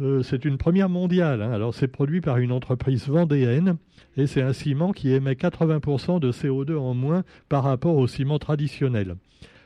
euh, 0.02 0.24
c'est 0.24 0.46
une 0.46 0.58
première 0.58 0.90
mondiale. 0.90 1.42
Hein. 1.42 1.52
Alors, 1.52 1.74
c'est 1.74 1.88
produit 1.88 2.22
par 2.22 2.38
une 2.38 2.52
entreprise 2.52 3.08
vendéenne 3.08 3.78
et 4.18 4.28
c'est 4.28 4.42
un 4.42 4.54
ciment 4.54 4.92
qui 4.92 5.12
émet 5.12 5.34
80% 5.34 6.20
de 6.20 6.32
CO2 6.32 6.78
en 6.78 6.94
moins 6.94 7.24
par 7.50 7.64
rapport 7.64 7.96
au 7.96 8.08
ciment 8.08 8.40
traditionnel. 8.40 9.16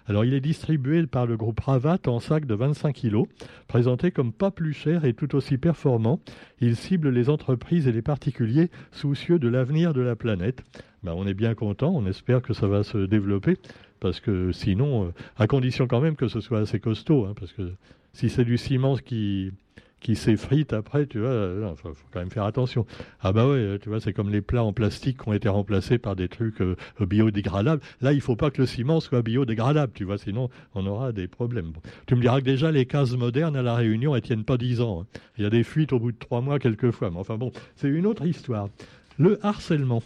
Alors, 0.10 0.24
il 0.24 0.34
est 0.34 0.42
distribué 0.42 1.06
par 1.06 1.26
le 1.26 1.36
groupe 1.36 1.60
Ravat 1.60 2.00
en 2.08 2.20
sac 2.20 2.46
de 2.46 2.56
25 2.56 2.96
kg, 2.96 3.24
présenté 3.68 4.12
comme 4.12 4.32
pas 4.32 4.52
plus 4.52 4.72
cher 4.72 5.04
et 5.04 5.14
tout 5.14 5.36
aussi 5.36 5.58
performant. 5.58 6.22
Il 6.62 6.78
cible 6.78 7.10
les 7.10 7.30
entreprises 7.30 7.88
et 7.88 7.92
les 7.92 8.02
particuliers 8.02 8.70
soucieux 8.92 9.38
de 9.38 9.50
l'avenir 9.50 9.94
de 9.94 10.02
la 10.02 10.16
planète. 10.16 10.64
Ben, 11.04 11.14
on 11.16 11.28
est 11.28 11.34
bien 11.34 11.56
content, 11.56 11.92
on 11.94 12.06
espère 12.06 12.42
que 12.42 12.54
ça 12.54 12.68
va 12.68 12.84
se 12.84 12.98
développer, 12.98 13.58
parce 14.00 14.22
que 14.22 14.54
sinon, 14.54 15.08
euh, 15.08 15.14
à 15.38 15.46
condition 15.48 15.88
quand 15.88 16.02
même 16.02 16.16
que 16.16 16.30
ce 16.30 16.40
soit 16.40 16.60
assez 16.60 16.80
costaud, 16.80 17.26
hein, 17.26 17.34
parce 17.38 17.52
que 17.52 17.74
si 18.14 18.30
c'est 18.30 18.46
du 18.46 18.58
ciment 18.58 18.96
qui, 18.96 19.52
qui 20.00 20.16
s'effrite 20.16 20.74
après, 20.74 21.06
tu 21.08 21.20
vois, 21.20 21.30
il 21.30 21.34
euh, 21.34 21.76
faut, 21.76 21.94
quand 22.12 22.20
même 22.20 22.30
faire 22.30 22.44
attention. 22.44 22.86
Ah 23.22 23.32
bah 23.32 23.48
ouais, 23.48 23.80
tu 23.82 23.90
vois, 23.90 24.00
c'est 24.00 24.14
comme 24.14 24.30
les 24.30 24.42
plats 24.42 24.64
en 24.64 24.74
plastique 24.74 25.24
qui 25.24 25.30
ont 25.30 25.34
été 25.34 25.50
remplacés 25.50 25.98
par 25.98 26.16
des 26.16 26.28
trucs 26.28 26.62
euh, 26.62 26.76
biodégradables. 27.00 27.82
Là, 28.02 28.14
il 28.14 28.22
faut 28.22 28.36
pas 28.36 28.52
que 28.52 28.62
le 28.62 28.68
ciment 28.68 29.00
soit 29.00 29.22
biodégradable, 29.22 29.94
tu 29.94 30.04
vois, 30.04 30.18
sinon 30.18 30.50
on 30.76 30.86
aura 30.86 31.12
des 31.12 31.28
problèmes. 31.28 31.74
Tu 32.06 32.16
me 32.16 32.22
diras 32.22 32.40
que 32.40 32.46
déjà 32.46 32.72
les 32.72 32.86
cases 32.86 33.14
modernes 33.14 33.56
à 33.56 33.64
la 33.64 33.76
Réunion, 33.76 34.16
elles 34.16 34.22
tiennent 34.22 34.46
pas 34.46 34.58
dix 34.58 34.82
ans. 34.82 35.02
Hein. 35.02 35.20
Il 35.38 35.44
y 35.44 35.48
a 35.48 35.50
des 35.50 35.64
fuites 35.64 35.94
au 35.94 36.00
bout 36.00 36.12
de 36.12 36.18
trois 36.18 36.42
mois 36.42 36.60
quelquefois, 36.60 37.10
mais 37.10 37.18
enfin 37.18 37.38
bon, 37.38 37.52
c'est 37.76 37.90
une 37.90 38.06
autre 38.06 38.26
histoire. 38.26 38.70
Le 39.18 39.44
harcèlement 39.44 40.04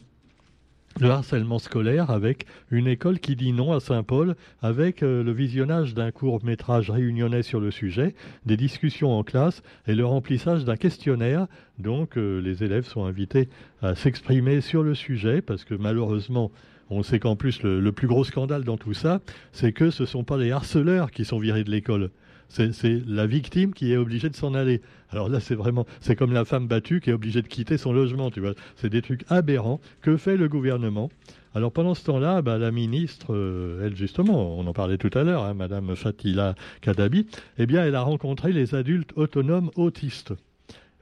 le 1.00 1.10
harcèlement 1.10 1.60
scolaire 1.60 2.10
avec 2.10 2.46
une 2.70 2.88
école 2.88 3.20
qui 3.20 3.36
dit 3.36 3.54
non 3.54 3.72
à 3.72 3.80
Saint-Paul, 3.80 4.36
avec 4.62 5.04
euh, 5.04 5.24
le 5.24 5.32
visionnage 5.32 5.94
d'un 5.94 6.12
court 6.12 6.44
métrage 6.44 6.90
réunionnais 6.90 7.44
sur 7.44 7.60
le 7.60 7.72
sujet, 7.72 8.14
des 8.46 8.58
discussions 8.58 9.18
en 9.18 9.24
classe 9.24 9.64
et 9.88 9.96
le 9.96 10.06
remplissage 10.06 10.66
d'un 10.66 10.76
questionnaire. 10.76 11.48
Donc 11.80 12.18
euh, 12.18 12.40
les 12.40 12.64
élèves 12.64 12.86
sont 12.86 13.06
invités 13.06 13.50
à 13.82 13.96
s'exprimer 13.96 14.62
sur 14.62 14.84
le 14.84 14.96
sujet 14.96 15.42
parce 15.42 15.64
que 15.64 15.76
malheureusement, 15.76 16.52
on 16.90 17.04
sait 17.04 17.20
qu'en 17.20 17.38
plus 17.38 17.64
le, 17.64 17.92
plus 17.92 18.08
gros 18.08 18.26
scandale 18.26 18.64
dans 18.66 18.78
tout 18.78 18.94
ça, 18.94 19.22
c'est 19.54 19.72
que 19.72 19.92
ce 19.92 20.04
ne 20.04 20.08
sont 20.08 20.26
pas 20.26 20.38
les 20.38 20.52
harceleurs 20.52 21.12
qui 21.12 21.24
sont 21.24 21.40
virés 21.40 21.64
de 21.64 21.72
l'école. 21.72 22.12
C'est 22.52 23.02
la 23.08 23.28
victime 23.28 23.74
qui 23.74 23.94
est 23.94 23.98
obligée 23.98 24.30
de 24.30 24.36
s'en 24.36 24.54
aller. 24.54 24.82
Alors 25.10 25.30
là, 25.30 25.40
c'est 25.40 25.56
vraiment, 25.56 25.86
c'est 26.02 26.18
comme 26.18 26.34
la 26.34 26.44
femme 26.44 26.68
battue 26.68 27.00
qui 27.00 27.10
est 27.10 27.14
obligée 27.14 27.42
de 27.42 27.48
quitter 27.48 27.78
son 27.78 27.94
logement, 27.94 28.30
tu 28.30 28.42
vois. 28.42 28.54
C'est 28.76 28.90
des 28.90 29.02
trucs 29.02 29.24
aberrants. 29.30 29.80
Que 30.02 30.18
fait 30.18 30.36
le 30.36 30.50
gouvernement? 30.50 31.10
Alors 31.56 31.72
pendant 31.72 31.96
ce 31.96 32.04
temps-là, 32.06 32.42
bah, 32.42 32.58
la 32.58 32.72
ministre, 32.72 33.34
euh, 33.34 33.86
elle 33.86 33.96
justement, 33.96 34.58
on 34.58 34.68
en 34.68 34.74
parlait 34.74 34.98
tout 34.98 35.10
à 35.18 35.24
l'heure, 35.24 35.44
hein, 35.44 35.54
Madame 35.54 35.96
Fatila 35.96 36.56
Kadabi, 36.82 37.28
eh 37.58 37.66
bien, 37.66 37.86
elle 37.86 37.96
a 37.96 38.02
rencontré 38.02 38.52
les 38.52 38.76
adultes 38.76 39.12
autonomes 39.16 39.72
autistes. 39.76 40.34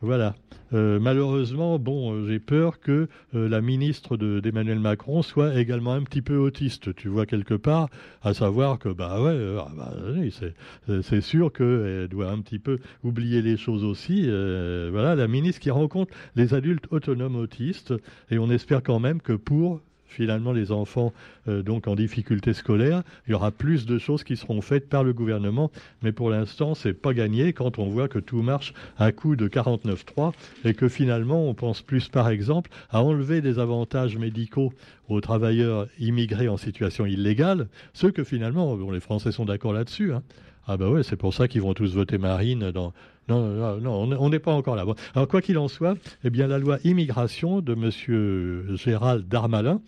Voilà. 0.02 0.36
Euh, 0.74 1.00
malheureusement, 1.00 1.80
bon, 1.80 2.14
euh, 2.14 2.28
j'ai 2.28 2.40
peur 2.40 2.80
que 2.80 3.08
euh, 3.34 3.50
la 3.50 3.60
ministre 3.60 4.18
d'Emmanuel 4.18 4.80
Macron 4.80 5.22
soit 5.22 5.60
également 5.60 5.94
un 5.94 6.04
petit 6.04 6.22
peu 6.22 6.38
autiste, 6.38 6.96
tu 6.96 7.10
vois, 7.10 7.26
quelque 7.26 7.56
part, 7.56 7.90
à 8.22 8.34
savoir 8.34 8.80
que, 8.80 8.90
bah 8.90 9.22
ouais, 9.22 9.38
ah, 9.58 9.68
bah, 9.76 11.02
c'est 11.02 11.22
sûr 11.22 11.52
qu'elle 11.52 12.08
doit 12.08 12.30
un 12.30 12.40
petit 12.42 12.60
peu 12.60 12.80
oublier 13.04 13.42
les 13.42 13.58
choses 13.58 13.84
aussi. 13.84 14.24
voilà, 14.26 15.16
la 15.16 15.28
ministre 15.28 15.60
qui 15.60 15.72
rencontre 15.72 16.14
les 16.36 16.54
adultes 16.54 16.86
autonomes 16.92 17.36
autistes, 17.36 17.94
et 18.30 18.38
on 18.38 18.50
espère 18.50 18.84
quand 18.84 19.00
même 19.00 19.22
que 19.22 19.34
pour 19.34 19.82
finalement 20.10 20.52
les 20.52 20.72
enfants 20.72 21.14
euh, 21.48 21.62
donc 21.62 21.88
en 21.88 21.96
difficulté 21.96 22.54
scolaire, 22.54 23.04
il 23.28 23.32
y 23.32 23.34
aura 23.34 23.52
plus 23.52 23.86
de 23.86 23.98
choses 23.98 24.24
qui 24.24 24.36
seront 24.36 24.62
faites 24.62 24.90
par 24.90 25.04
le 25.04 25.14
gouvernement, 25.14 25.72
mais 26.02 26.12
pour 26.12 26.30
l'instant 26.30 26.76
c'est 26.76 26.94
pas 26.94 27.14
gagné 27.14 27.54
quand 27.54 27.80
on 27.80 27.90
voit 27.90 28.08
que 28.08 28.20
tout 28.20 28.42
marche 28.42 28.74
à 28.98 29.12
coup 29.12 29.36
de 29.36 29.48
49.3 29.48 30.34
et 30.66 30.74
que 30.74 30.90
finalement 30.90 31.48
on 31.48 31.54
pense 31.54 31.82
plus 31.82 32.10
par 32.10 32.30
exemple 32.30 32.70
à 32.90 33.04
enlever 33.04 33.42
des 33.42 33.60
avantages 33.60 34.18
médicaux 34.18 34.74
aux 35.08 35.22
travailleurs 35.22 35.88
immigrés 36.00 36.50
en 36.50 36.58
situation 36.58 37.06
illégale, 37.06 37.68
ce 37.94 38.08
que 38.08 38.24
finalement 38.24 38.76
bon, 38.76 38.92
les 38.92 39.00
Français 39.00 39.32
sont 39.32 39.46
d'accord 39.46 39.74
là-dessus. 39.74 40.14
Hein. 40.14 40.24
Ah 40.68 40.78
bah 40.78 40.90
ouais, 40.90 41.02
c'est 41.02 41.16
pour 41.16 41.34
ça 41.34 41.48
qu'ils 41.48 41.64
vont 41.64 41.74
tous 41.74 41.96
voter 41.96 42.20
Marine 42.20 42.70
dans, 42.72 42.94
non, 43.30 43.80
non, 43.80 44.18
on 44.20 44.30
n'est 44.30 44.40
pas 44.40 44.54
encore 44.54 44.76
là. 44.76 44.86
Alors, 45.14 45.28
quoi 45.28 45.42
qu'il 45.42 45.58
en 45.58 45.68
soit, 45.68 45.96
eh 46.24 46.30
bien, 46.30 46.48
la 46.48 46.58
loi 46.58 46.78
immigration 46.84 47.62
de 47.62 47.74
M. 47.74 48.76
Gérald 48.76 49.28
Darmalin, 49.28 49.82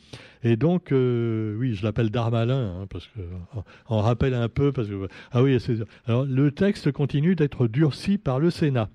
et 0.43 0.55
donc, 0.55 0.91
euh, 0.91 1.55
oui, 1.57 1.75
je 1.75 1.83
l'appelle 1.83 2.09
Darmalin, 2.09 2.81
hein, 2.81 2.87
parce 2.89 3.07
que 3.07 3.19
on 3.89 3.99
rappelle 3.99 4.33
un 4.33 4.49
peu, 4.49 4.71
parce 4.71 4.87
que 4.87 5.07
ah 5.31 5.43
oui, 5.43 5.57
alors 6.07 6.25
le 6.25 6.51
texte 6.51 6.91
continue 6.91 7.35
d'être 7.35 7.67
durci 7.67 8.17
par 8.17 8.39
le 8.39 8.49
Sénat. 8.49 8.89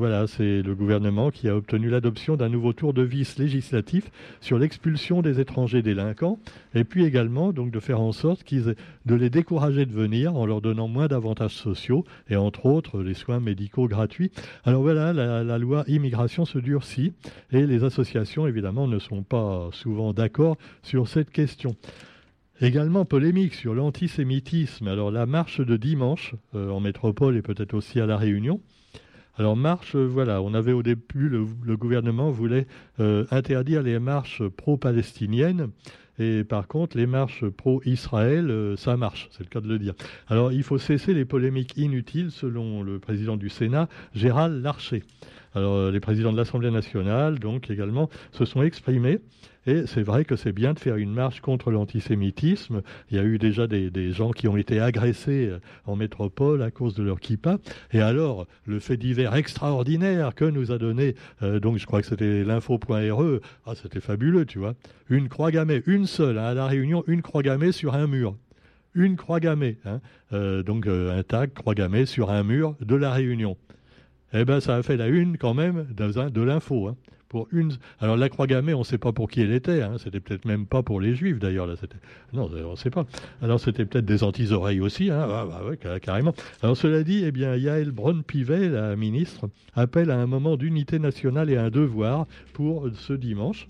Voilà, 0.00 0.26
c'est 0.26 0.62
le 0.62 0.74
gouvernement 0.74 1.30
qui 1.30 1.46
a 1.46 1.54
obtenu 1.54 1.90
l'adoption 1.90 2.34
d'un 2.34 2.48
nouveau 2.48 2.72
tour 2.72 2.94
de 2.94 3.02
vis 3.02 3.38
législatif 3.38 4.10
sur 4.40 4.58
l'expulsion 4.58 5.20
des 5.20 5.40
étrangers 5.40 5.82
délinquants, 5.82 6.38
et 6.74 6.84
puis 6.84 7.04
également 7.04 7.52
donc 7.52 7.70
de 7.70 7.80
faire 7.80 8.00
en 8.00 8.12
sorte 8.12 8.50
de 8.50 9.14
les 9.14 9.28
décourager 9.28 9.84
de 9.84 9.92
venir 9.92 10.34
en 10.36 10.46
leur 10.46 10.62
donnant 10.62 10.88
moins 10.88 11.06
d'avantages 11.06 11.54
sociaux 11.54 12.06
et 12.30 12.36
entre 12.36 12.64
autres 12.64 13.02
les 13.02 13.12
soins 13.12 13.40
médicaux 13.40 13.88
gratuits. 13.88 14.30
Alors 14.64 14.80
voilà, 14.80 15.12
la, 15.12 15.44
la 15.44 15.58
loi 15.58 15.84
immigration 15.86 16.46
se 16.46 16.58
durcit 16.58 17.12
et 17.52 17.66
les 17.66 17.84
associations 17.84 18.46
évidemment 18.46 18.88
ne 18.88 18.98
sont 18.98 19.22
pas 19.22 19.68
souvent 19.70 20.14
d'accord 20.14 20.56
sur 20.82 21.08
cette 21.08 21.30
question. 21.30 21.76
Également 22.62 23.04
polémique 23.04 23.52
sur 23.52 23.74
l'antisémitisme. 23.74 24.88
Alors 24.88 25.10
la 25.10 25.26
marche 25.26 25.60
de 25.60 25.76
dimanche 25.76 26.34
euh, 26.54 26.70
en 26.70 26.80
métropole 26.80 27.36
et 27.36 27.42
peut-être 27.42 27.74
aussi 27.74 28.00
à 28.00 28.06
la 28.06 28.16
Réunion 28.16 28.62
alors 29.36 29.56
marche, 29.56 29.94
euh, 29.94 30.06
voilà, 30.06 30.42
on 30.42 30.54
avait 30.54 30.72
au 30.72 30.82
début, 30.82 31.28
le, 31.28 31.76
gouvernement 31.76 32.30
voulait 32.30 32.66
euh, 32.98 33.24
interdire 33.30 33.82
les 33.82 33.98
marches 33.98 34.46
pro-palestiniennes. 34.48 35.70
Et 36.18 36.44
par 36.44 36.68
contre, 36.68 36.98
les 36.98 37.06
marches 37.06 37.48
pro-Israël, 37.48 38.50
euh, 38.50 38.76
ça 38.76 38.96
marche, 38.98 39.28
c'est 39.30 39.42
le 39.42 39.48
cas 39.48 39.60
de 39.60 39.68
le 39.68 39.78
dire. 39.78 39.94
Alors, 40.28 40.52
il 40.52 40.62
faut 40.62 40.76
cesser 40.76 41.14
les 41.14 41.24
polémiques 41.24 41.76
inutiles, 41.78 42.30
selon 42.30 42.82
le 42.82 42.98
président 42.98 43.36
du 43.36 43.48
Sénat, 43.48 43.88
Gérald 44.14 44.62
Larcher. 44.62 45.04
Alors, 45.54 45.90
les 45.90 46.00
présidents 46.00 46.32
de 46.32 46.36
l'Assemblée 46.36 46.70
nationale, 46.70 47.38
donc 47.38 47.70
également, 47.70 48.08
se 48.32 48.44
sont 48.44 48.62
exprimés. 48.62 49.18
Et 49.66 49.86
c'est 49.86 50.02
vrai 50.02 50.24
que 50.24 50.36
c'est 50.36 50.52
bien 50.52 50.72
de 50.72 50.78
faire 50.78 50.96
une 50.96 51.12
marche 51.12 51.40
contre 51.40 51.70
l'antisémitisme. 51.70 52.82
Il 53.10 53.16
y 53.16 53.20
a 53.20 53.24
eu 53.24 53.36
déjà 53.36 53.66
des, 53.66 54.12
gens 54.12 54.30
qui 54.30 54.48
ont 54.48 54.56
été 54.56 54.80
agressés 54.80 55.50
en 55.84 55.96
métropole 55.96 56.62
à 56.62 56.70
cause 56.70 56.94
de 56.94 57.02
leur 57.02 57.20
kippa. 57.20 57.58
Et 57.92 58.00
alors, 58.00 58.46
le 58.64 58.78
fait 58.80 58.96
divers 58.96 59.34
extraordinaire 59.34 60.34
que 60.34 60.46
nous 60.46 60.72
a 60.72 60.78
donné, 60.78 61.14
donc 61.42 61.76
je 61.76 61.84
crois 61.84 62.00
que 62.00 62.06
c'était 62.06 62.42
l'info.re, 62.42 63.40
ah, 63.66 63.74
c'était 63.74 64.00
fabuleux, 64.00 64.46
tu 64.46 64.58
vois. 64.58 64.74
Une 65.10 65.28
croix 65.28 65.50
gammée, 65.50 65.82
une 65.86 66.06
seule, 66.06 66.38
hein, 66.38 66.44
à 66.44 66.54
La 66.54 66.66
Réunion, 66.66 67.04
une 67.06 67.20
croix 67.20 67.42
gammée 67.42 67.72
sur 67.72 67.94
un 67.94 68.06
mur 68.06 68.36
une 68.94 69.16
croix 69.16 69.40
gammée, 69.40 69.78
hein. 69.84 70.00
euh, 70.32 70.62
donc 70.62 70.86
euh, 70.86 71.18
un 71.18 71.22
tag 71.22 71.52
croix 71.52 71.74
gammée 71.74 72.06
sur 72.06 72.30
un 72.30 72.42
mur 72.42 72.74
de 72.80 72.96
la 72.96 73.12
Réunion. 73.12 73.56
Eh 74.32 74.44
bien, 74.44 74.60
ça 74.60 74.76
a 74.76 74.82
fait 74.82 74.96
la 74.96 75.08
une 75.08 75.36
quand 75.38 75.54
même 75.54 75.86
de, 75.90 76.42
l'info. 76.42 76.88
Hein. 76.88 76.96
pour 77.28 77.48
une... 77.50 77.72
Alors 77.98 78.16
la 78.16 78.28
croix 78.28 78.46
gammée, 78.46 78.74
on 78.74 78.80
ne 78.80 78.84
sait 78.84 78.98
pas 78.98 79.12
pour 79.12 79.28
qui 79.28 79.40
elle 79.40 79.52
était. 79.52 79.82
Hein. 79.82 79.96
C'était 79.98 80.20
peut-être 80.20 80.44
même 80.44 80.66
pas 80.66 80.82
pour 80.82 81.00
les 81.00 81.14
juifs 81.14 81.38
d'ailleurs. 81.38 81.66
Non, 82.32 82.48
on 82.52 82.70
ne 82.70 82.76
sait 82.76 82.90
pas. 82.90 83.06
Alors 83.42 83.58
c'était 83.58 83.84
peut-être 83.84 84.04
des 84.04 84.22
anti-oreilles 84.22 84.80
aussi. 84.80 85.10
Hein. 85.10 85.26
Ah, 85.28 85.46
bah 85.46 85.98
carrément. 86.00 86.34
Alors 86.62 86.76
cela 86.76 87.02
dit, 87.02 87.24
eh 87.24 87.32
bien, 87.32 87.56
Yael 87.56 87.90
Braun-Pivet, 87.90 88.68
la 88.68 88.94
ministre, 88.94 89.48
appelle 89.74 90.10
à 90.10 90.18
un 90.18 90.26
moment 90.26 90.56
d'unité 90.56 90.98
nationale 90.98 91.50
et 91.50 91.56
un 91.56 91.70
devoir 91.70 92.26
pour 92.52 92.88
ce 92.94 93.12
dimanche. 93.12 93.68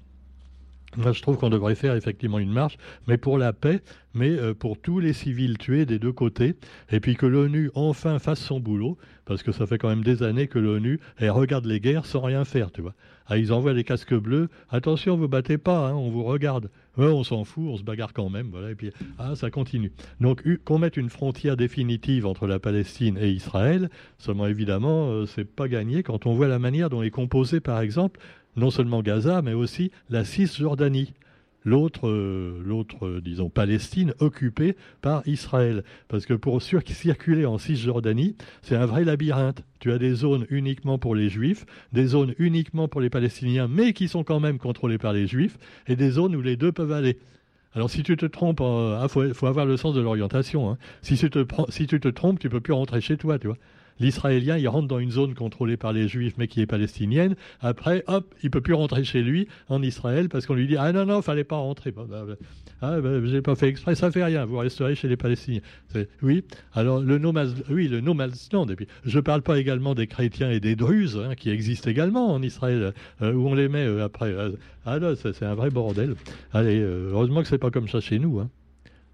Moi, 0.96 1.12
je 1.12 1.22
trouve 1.22 1.36
qu'on 1.36 1.50
devrait 1.50 1.76
faire 1.76 1.94
effectivement 1.94 2.40
une 2.40 2.52
marche, 2.52 2.76
mais 3.06 3.16
pour 3.16 3.38
la 3.38 3.52
paix, 3.52 3.80
mais 4.12 4.30
euh, 4.30 4.54
pour 4.54 4.76
tous 4.76 4.98
les 4.98 5.12
civils 5.12 5.56
tués 5.56 5.86
des 5.86 6.00
deux 6.00 6.12
côtés, 6.12 6.56
et 6.90 6.98
puis 6.98 7.14
que 7.14 7.26
l'ONU 7.26 7.70
enfin 7.76 8.18
fasse 8.18 8.40
son 8.40 8.58
boulot, 8.58 8.98
parce 9.30 9.44
que 9.44 9.52
ça 9.52 9.64
fait 9.64 9.78
quand 9.78 9.88
même 9.88 10.02
des 10.02 10.24
années 10.24 10.48
que 10.48 10.58
l'ONU 10.58 10.98
regarde 11.20 11.64
les 11.64 11.78
guerres 11.78 12.04
sans 12.04 12.20
rien 12.20 12.44
faire, 12.44 12.72
tu 12.72 12.82
vois. 12.82 12.94
Ah, 13.28 13.38
ils 13.38 13.52
envoient 13.52 13.74
les 13.74 13.84
casques 13.84 14.12
bleus, 14.12 14.48
attention, 14.70 15.16
vous 15.16 15.28
battez 15.28 15.56
pas, 15.56 15.86
hein, 15.86 15.94
on 15.94 16.10
vous 16.10 16.24
regarde. 16.24 16.68
on 16.96 17.22
s'en 17.22 17.44
fout, 17.44 17.62
on 17.68 17.76
se 17.76 17.84
bagarre 17.84 18.12
quand 18.12 18.28
même, 18.28 18.48
voilà, 18.50 18.72
et 18.72 18.74
puis 18.74 18.90
ah, 19.20 19.36
ça 19.36 19.48
continue. 19.52 19.92
Donc 20.20 20.42
qu'on 20.64 20.80
mette 20.80 20.96
une 20.96 21.10
frontière 21.10 21.56
définitive 21.56 22.26
entre 22.26 22.48
la 22.48 22.58
Palestine 22.58 23.16
et 23.18 23.30
Israël, 23.30 23.88
seulement 24.18 24.48
évidemment, 24.48 25.12
euh, 25.12 25.26
c'est 25.26 25.44
pas 25.44 25.68
gagné 25.68 26.02
quand 26.02 26.26
on 26.26 26.34
voit 26.34 26.48
la 26.48 26.58
manière 26.58 26.90
dont 26.90 27.04
est 27.04 27.10
composée, 27.10 27.60
par 27.60 27.80
exemple, 27.80 28.18
non 28.56 28.72
seulement 28.72 29.00
Gaza, 29.00 29.42
mais 29.42 29.52
aussi 29.52 29.92
la 30.08 30.24
Cisjordanie 30.24 31.14
l'autre, 31.64 32.08
euh, 32.08 32.62
euh, 33.02 33.20
disons, 33.20 33.50
Palestine 33.50 34.14
occupée 34.18 34.76
par 35.02 35.26
Israël. 35.26 35.84
Parce 36.08 36.26
que 36.26 36.34
pour 36.34 36.60
circuler 36.62 37.46
en 37.46 37.58
Cisjordanie, 37.58 38.36
c'est 38.62 38.76
un 38.76 38.86
vrai 38.86 39.04
labyrinthe. 39.04 39.62
Tu 39.78 39.92
as 39.92 39.98
des 39.98 40.14
zones 40.14 40.46
uniquement 40.50 40.98
pour 40.98 41.14
les 41.14 41.28
Juifs, 41.28 41.66
des 41.92 42.06
zones 42.06 42.34
uniquement 42.38 42.88
pour 42.88 43.00
les 43.00 43.10
Palestiniens, 43.10 43.68
mais 43.68 43.92
qui 43.92 44.08
sont 44.08 44.24
quand 44.24 44.40
même 44.40 44.58
contrôlées 44.58 44.98
par 44.98 45.12
les 45.12 45.26
Juifs, 45.26 45.58
et 45.86 45.96
des 45.96 46.10
zones 46.10 46.36
où 46.36 46.42
les 46.42 46.56
deux 46.56 46.72
peuvent 46.72 46.92
aller. 46.92 47.18
Alors 47.74 47.88
si 47.88 48.02
tu 48.02 48.16
te 48.16 48.26
trompes, 48.26 48.60
il 48.60 48.98
ah, 48.98 49.06
faut, 49.08 49.46
avoir 49.46 49.64
le 49.64 49.76
sens 49.76 49.94
de 49.94 50.00
l'orientation. 50.00 50.70
Hein. 50.70 50.78
Si, 51.02 51.16
tu 51.16 51.30
te, 51.30 51.44
si 51.68 51.86
tu 51.86 52.00
te 52.00 52.08
trompes, 52.08 52.40
tu 52.40 52.48
peux 52.48 52.60
plus 52.60 52.72
rentrer 52.72 53.00
chez 53.00 53.16
toi, 53.16 53.38
tu 53.38 53.46
vois. 53.46 53.56
L'Israélien, 54.00 54.56
il 54.56 54.66
rentre 54.68 54.88
dans 54.88 54.98
une 54.98 55.10
zone 55.10 55.34
contrôlée 55.34 55.76
par 55.76 55.92
les 55.92 56.08
Juifs, 56.08 56.34
mais 56.38 56.48
qui 56.48 56.60
est 56.60 56.66
palestinienne. 56.66 57.36
Après, 57.60 58.02
hop, 58.06 58.34
il 58.42 58.50
peut 58.50 58.60
plus 58.60 58.74
rentrer 58.74 59.04
chez 59.04 59.22
lui 59.22 59.46
en 59.68 59.82
Israël 59.82 60.28
parce 60.28 60.46
qu'on 60.46 60.54
lui 60.54 60.66
dit 60.66 60.76
ah 60.76 60.92
non 60.92 61.06
non, 61.06 61.22
fallait 61.22 61.44
pas 61.44 61.56
rentrer. 61.56 61.92
Bah, 61.92 62.06
bah, 62.08 62.24
ah, 62.82 63.00
bah, 63.00 63.24
j'ai 63.24 63.42
pas 63.42 63.54
fait 63.54 63.68
exprès, 63.68 63.94
ça 63.94 64.10
fait 64.10 64.24
rien. 64.24 64.46
Vous 64.46 64.58
resterez 64.58 64.94
chez 64.94 65.08
les 65.08 65.16
Palestiniens. 65.16 65.60
Oui. 66.22 66.44
Alors 66.72 67.00
le 67.00 67.18
no 67.18 67.32
oui, 67.68 67.88
le 67.88 68.00
no 68.00 68.14
Et 68.14 68.76
puis, 68.76 68.88
je 69.04 69.20
parle 69.20 69.42
pas 69.42 69.58
également 69.58 69.94
des 69.94 70.06
chrétiens 70.06 70.50
et 70.50 70.60
des 70.60 70.76
druzes 70.76 71.20
hein, 71.22 71.34
qui 71.34 71.50
existent 71.50 71.90
également 71.90 72.32
en 72.32 72.42
Israël, 72.42 72.94
euh, 73.22 73.32
où 73.32 73.48
on 73.48 73.54
les 73.54 73.68
met 73.68 73.84
euh, 73.84 74.04
après. 74.04 74.32
Euh, 74.32 74.52
ah 74.86 74.98
c'est 75.14 75.42
un 75.42 75.54
vrai 75.54 75.70
bordel. 75.70 76.14
Allez, 76.52 76.80
heureusement 76.80 77.42
que 77.42 77.48
c'est 77.48 77.58
pas 77.58 77.70
comme 77.70 77.88
ça 77.88 78.00
chez 78.00 78.18
nous. 78.18 78.40
Hein. 78.40 78.50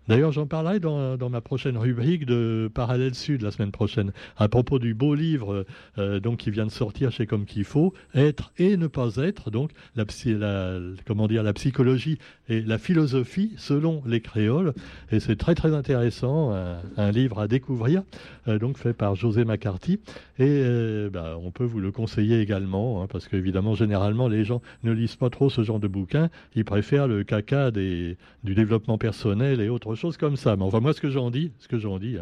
D'ailleurs, 0.08 0.32
j'en 0.32 0.46
parlerai 0.46 0.80
dans, 0.80 1.30
ma 1.30 1.40
prochaine 1.40 1.76
rubrique 1.76 2.26
de 2.26 2.70
Parallèle 2.72 3.14
Sud 3.14 3.42
la 3.42 3.50
semaine 3.50 3.72
prochaine, 3.72 4.12
à 4.36 4.48
propos 4.48 4.78
du 4.78 4.94
beau 4.94 5.14
livre 5.14 5.66
euh, 5.98 6.20
donc 6.20 6.38
qui 6.38 6.50
vient 6.50 6.66
de 6.66 6.70
sortir 6.70 7.10
chez 7.10 7.26
Comme 7.26 7.44
qu'il 7.44 7.64
faut, 7.64 7.92
Être 8.14 8.52
et 8.58 8.76
ne 8.76 8.86
pas 8.86 9.16
être, 9.16 9.50
donc 9.50 9.72
la, 9.96 10.04
la, 10.26 10.78
comment 11.06 11.26
dire, 11.26 11.42
la 11.42 11.52
psychologie 11.52 12.18
et 12.48 12.60
la 12.60 12.78
philosophie 12.78 13.54
selon 13.56 14.02
les 14.06 14.20
créoles. 14.20 14.74
Et 15.10 15.20
c'est 15.20 15.36
très 15.36 15.54
très 15.54 15.74
intéressant, 15.74 16.52
un, 16.96 17.10
livre 17.10 17.40
à 17.40 17.48
découvrir, 17.48 18.02
euh, 18.48 18.58
donc 18.58 18.78
fait 18.78 18.92
par 18.92 19.14
José 19.14 19.44
McCarthy. 19.44 20.00
Et 20.38 20.60
euh, 20.62 21.10
bah, 21.10 21.36
on 21.42 21.50
peut 21.50 21.64
vous 21.64 21.80
le 21.80 21.90
conseiller 21.90 22.40
également, 22.40 23.02
hein, 23.02 23.06
parce 23.08 23.26
qu'évidemment, 23.28 23.74
généralement, 23.74 24.28
les 24.28 24.44
gens 24.44 24.62
ne 24.84 24.92
lisent 24.92 25.16
pas 25.16 25.30
trop 25.30 25.50
ce 25.50 25.62
genre 25.62 25.80
de 25.80 25.88
bouquins. 25.88 26.30
Ils 26.54 26.64
préfèrent 26.64 27.08
le 27.08 27.24
caca 27.24 27.70
des, 27.70 28.16
du 28.44 28.54
développement 28.54 28.98
personnel 28.98 29.60
et 29.60 29.68
autres 29.68 29.95
choses 29.96 30.16
comme 30.16 30.36
ça. 30.36 30.56
Mais 30.56 30.62
enfin, 30.62 30.80
moi, 30.80 30.92
ce 30.92 31.00
que 31.00 31.10
j'en 31.10 31.30
dis, 31.30 31.52
ce 31.58 31.68
que 31.68 31.78
j'en 31.78 31.98
dis, 31.98 32.16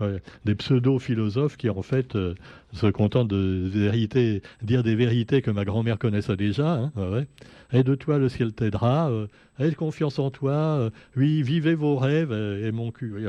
hein, 0.00 0.06
des 0.44 0.54
pseudo-philosophes 0.54 1.56
qui 1.56 1.68
en 1.68 1.82
fait 1.82 2.16
euh, 2.16 2.34
se 2.72 2.86
contentent 2.86 3.28
de 3.28 3.68
vérité, 3.72 4.42
dire 4.62 4.82
des 4.82 4.94
vérités 4.94 5.42
que 5.42 5.50
ma 5.50 5.64
grand-mère 5.64 5.98
connaissait 5.98 6.36
déjà. 6.36 6.74
Hein, 6.74 6.92
ouais. 6.96 7.26
Aide-toi, 7.72 8.18
le 8.18 8.28
ciel 8.28 8.52
t'aidera. 8.52 9.10
Euh, 9.10 9.26
aie 9.58 9.72
confiance 9.72 10.18
en 10.18 10.30
toi. 10.30 10.52
Euh, 10.52 10.90
oui, 11.16 11.42
vivez 11.42 11.74
vos 11.74 11.96
rêves. 11.96 12.32
et 12.32 12.72
mon 12.72 12.90
cul. 12.90 13.14
Oui, 13.16 13.26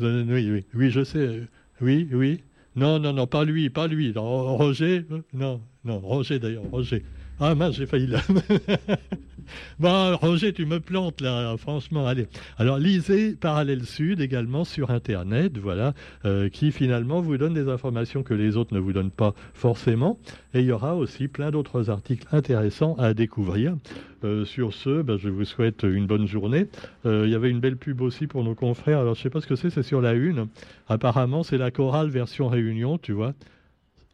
oui, 0.00 0.50
oui, 0.50 0.64
oui, 0.74 0.90
je 0.90 1.04
sais. 1.04 1.42
Oui, 1.80 2.08
oui. 2.12 2.42
Non, 2.74 2.98
non, 2.98 3.12
non, 3.12 3.26
pas 3.26 3.44
lui, 3.44 3.68
pas 3.68 3.86
lui. 3.86 4.12
Roger, 4.16 5.04
non, 5.34 5.60
non, 5.84 5.98
Roger 5.98 6.38
d'ailleurs, 6.38 6.64
Roger. 6.70 7.02
Ah 7.38 7.54
mince, 7.54 7.76
j'ai 7.76 7.86
failli 7.86 8.06
là. 8.06 8.20
bon, 9.78 10.16
Roger, 10.16 10.52
tu 10.52 10.66
me 10.66 10.80
plantes 10.80 11.20
là, 11.20 11.56
franchement. 11.56 12.06
Allez. 12.06 12.26
Alors, 12.58 12.78
lisez 12.78 13.34
Parallèle 13.34 13.84
Sud 13.84 14.20
également 14.20 14.64
sur 14.64 14.90
Internet, 14.90 15.58
voilà, 15.58 15.94
euh, 16.24 16.48
qui 16.48 16.72
finalement 16.72 17.20
vous 17.20 17.36
donne 17.38 17.54
des 17.54 17.68
informations 17.68 18.22
que 18.22 18.34
les 18.34 18.56
autres 18.56 18.74
ne 18.74 18.80
vous 18.80 18.92
donnent 18.92 19.10
pas 19.10 19.34
forcément. 19.54 20.18
Et 20.54 20.60
il 20.60 20.66
y 20.66 20.72
aura 20.72 20.94
aussi 20.96 21.28
plein 21.28 21.50
d'autres 21.50 21.90
articles 21.90 22.26
intéressants 22.32 22.94
à 22.98 23.14
découvrir. 23.14 23.76
Euh, 24.24 24.44
sur 24.44 24.72
ce, 24.72 25.02
ben, 25.02 25.16
je 25.16 25.28
vous 25.28 25.44
souhaite 25.44 25.82
une 25.82 26.06
bonne 26.06 26.28
journée. 26.28 26.68
Euh, 27.06 27.24
il 27.26 27.32
y 27.32 27.34
avait 27.34 27.50
une 27.50 27.58
belle 27.58 27.76
pub 27.76 28.00
aussi 28.02 28.28
pour 28.28 28.44
nos 28.44 28.54
confrères. 28.54 29.00
Alors, 29.00 29.14
je 29.14 29.20
ne 29.20 29.22
sais 29.24 29.30
pas 29.30 29.40
ce 29.40 29.48
que 29.48 29.56
c'est, 29.56 29.70
c'est 29.70 29.82
sur 29.82 30.00
la 30.00 30.12
une. 30.12 30.46
Apparemment, 30.88 31.42
c'est 31.42 31.58
la 31.58 31.72
chorale 31.72 32.08
version 32.08 32.46
réunion, 32.48 32.98
tu 32.98 33.12
vois. 33.12 33.34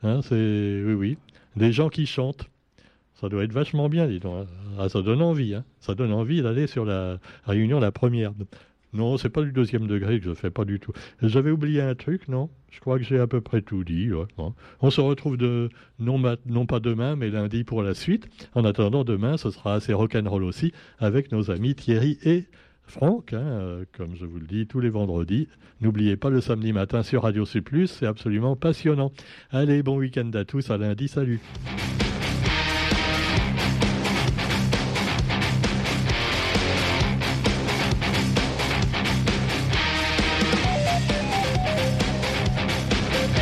Hein, 0.03 0.21
c'est 0.23 0.83
oui, 0.85 0.95
oui, 0.95 1.19
des 1.57 1.73
gens 1.73 1.89
qui 1.89 2.07
chantent. 2.07 2.49
Ça 3.21 3.29
doit 3.29 3.43
être 3.43 3.53
vachement 3.53 3.89
bien, 3.89 4.07
dis 4.07 4.21
donc. 4.21 4.47
Ah, 4.79 4.89
ça 4.89 5.03
donne 5.03 5.23
envie, 5.23 5.55
hein. 5.55 5.65
Ça 5.81 5.95
donne 5.95 6.13
envie 6.13 6.41
d'aller 6.41 6.69
sur 6.69 6.85
la 6.85 7.19
réunion, 7.45 7.81
la 7.81 7.91
première. 7.91 8.33
Non, 8.93 9.19
c'est 9.19 9.29
pas 9.29 9.43
du 9.43 9.53
deuxième 9.53 9.87
degré 9.87 10.19
que 10.19 10.25
je 10.25 10.35
fais, 10.35 10.51
pas 10.51 10.65
du 10.65 10.79
tout. 10.79 10.93
J'avais 11.21 11.51
oublié 11.51 11.83
un 11.83 11.95
truc, 11.95 12.29
non? 12.29 12.49
Je 12.71 12.81
crois 12.81 12.97
que 12.97 13.05
j'ai 13.05 13.19
à 13.19 13.27
peu 13.27 13.41
près 13.41 13.61
tout 13.61 13.83
dit. 13.83 14.11
On 14.81 14.91
se 14.91 15.01
retrouve 15.01 15.37
de, 15.37 15.69
non, 15.99 16.21
pas 16.67 16.81
demain, 16.81 17.17
mais 17.17 17.29
lundi 17.29 17.65
pour 17.65 17.83
la 17.83 17.95
suite. 17.95 18.29
En 18.55 18.65
attendant, 18.65 19.03
demain, 19.03 19.37
ce 19.37 19.51
sera 19.51 19.75
assez 19.75 19.93
rock'n'roll 19.93 20.45
aussi, 20.45 20.73
avec 20.99 21.33
nos 21.33 21.51
amis 21.51 21.75
Thierry 21.75 22.19
et 22.25 22.45
Franck, 22.87 23.35
hein, 23.35 23.43
euh, 23.43 23.85
comme 23.97 24.15
je 24.15 24.25
vous 24.25 24.39
le 24.39 24.47
dis 24.47 24.67
tous 24.67 24.81
les 24.81 24.89
vendredis. 24.89 25.49
N'oubliez 25.83 26.17
pas 26.17 26.31
le 26.31 26.41
samedi 26.41 26.73
matin 26.73 27.03
sur 27.03 27.25
Radio 27.25 27.45
C+, 27.45 27.63
c'est 27.87 28.07
absolument 28.07 28.57
passionnant. 28.57 29.13
Allez, 29.51 29.83
bon 29.83 29.99
week-end 29.99 30.31
à 30.33 30.45
tous, 30.47 30.71
à 30.71 30.79
lundi, 30.79 31.09
salut 31.09 31.41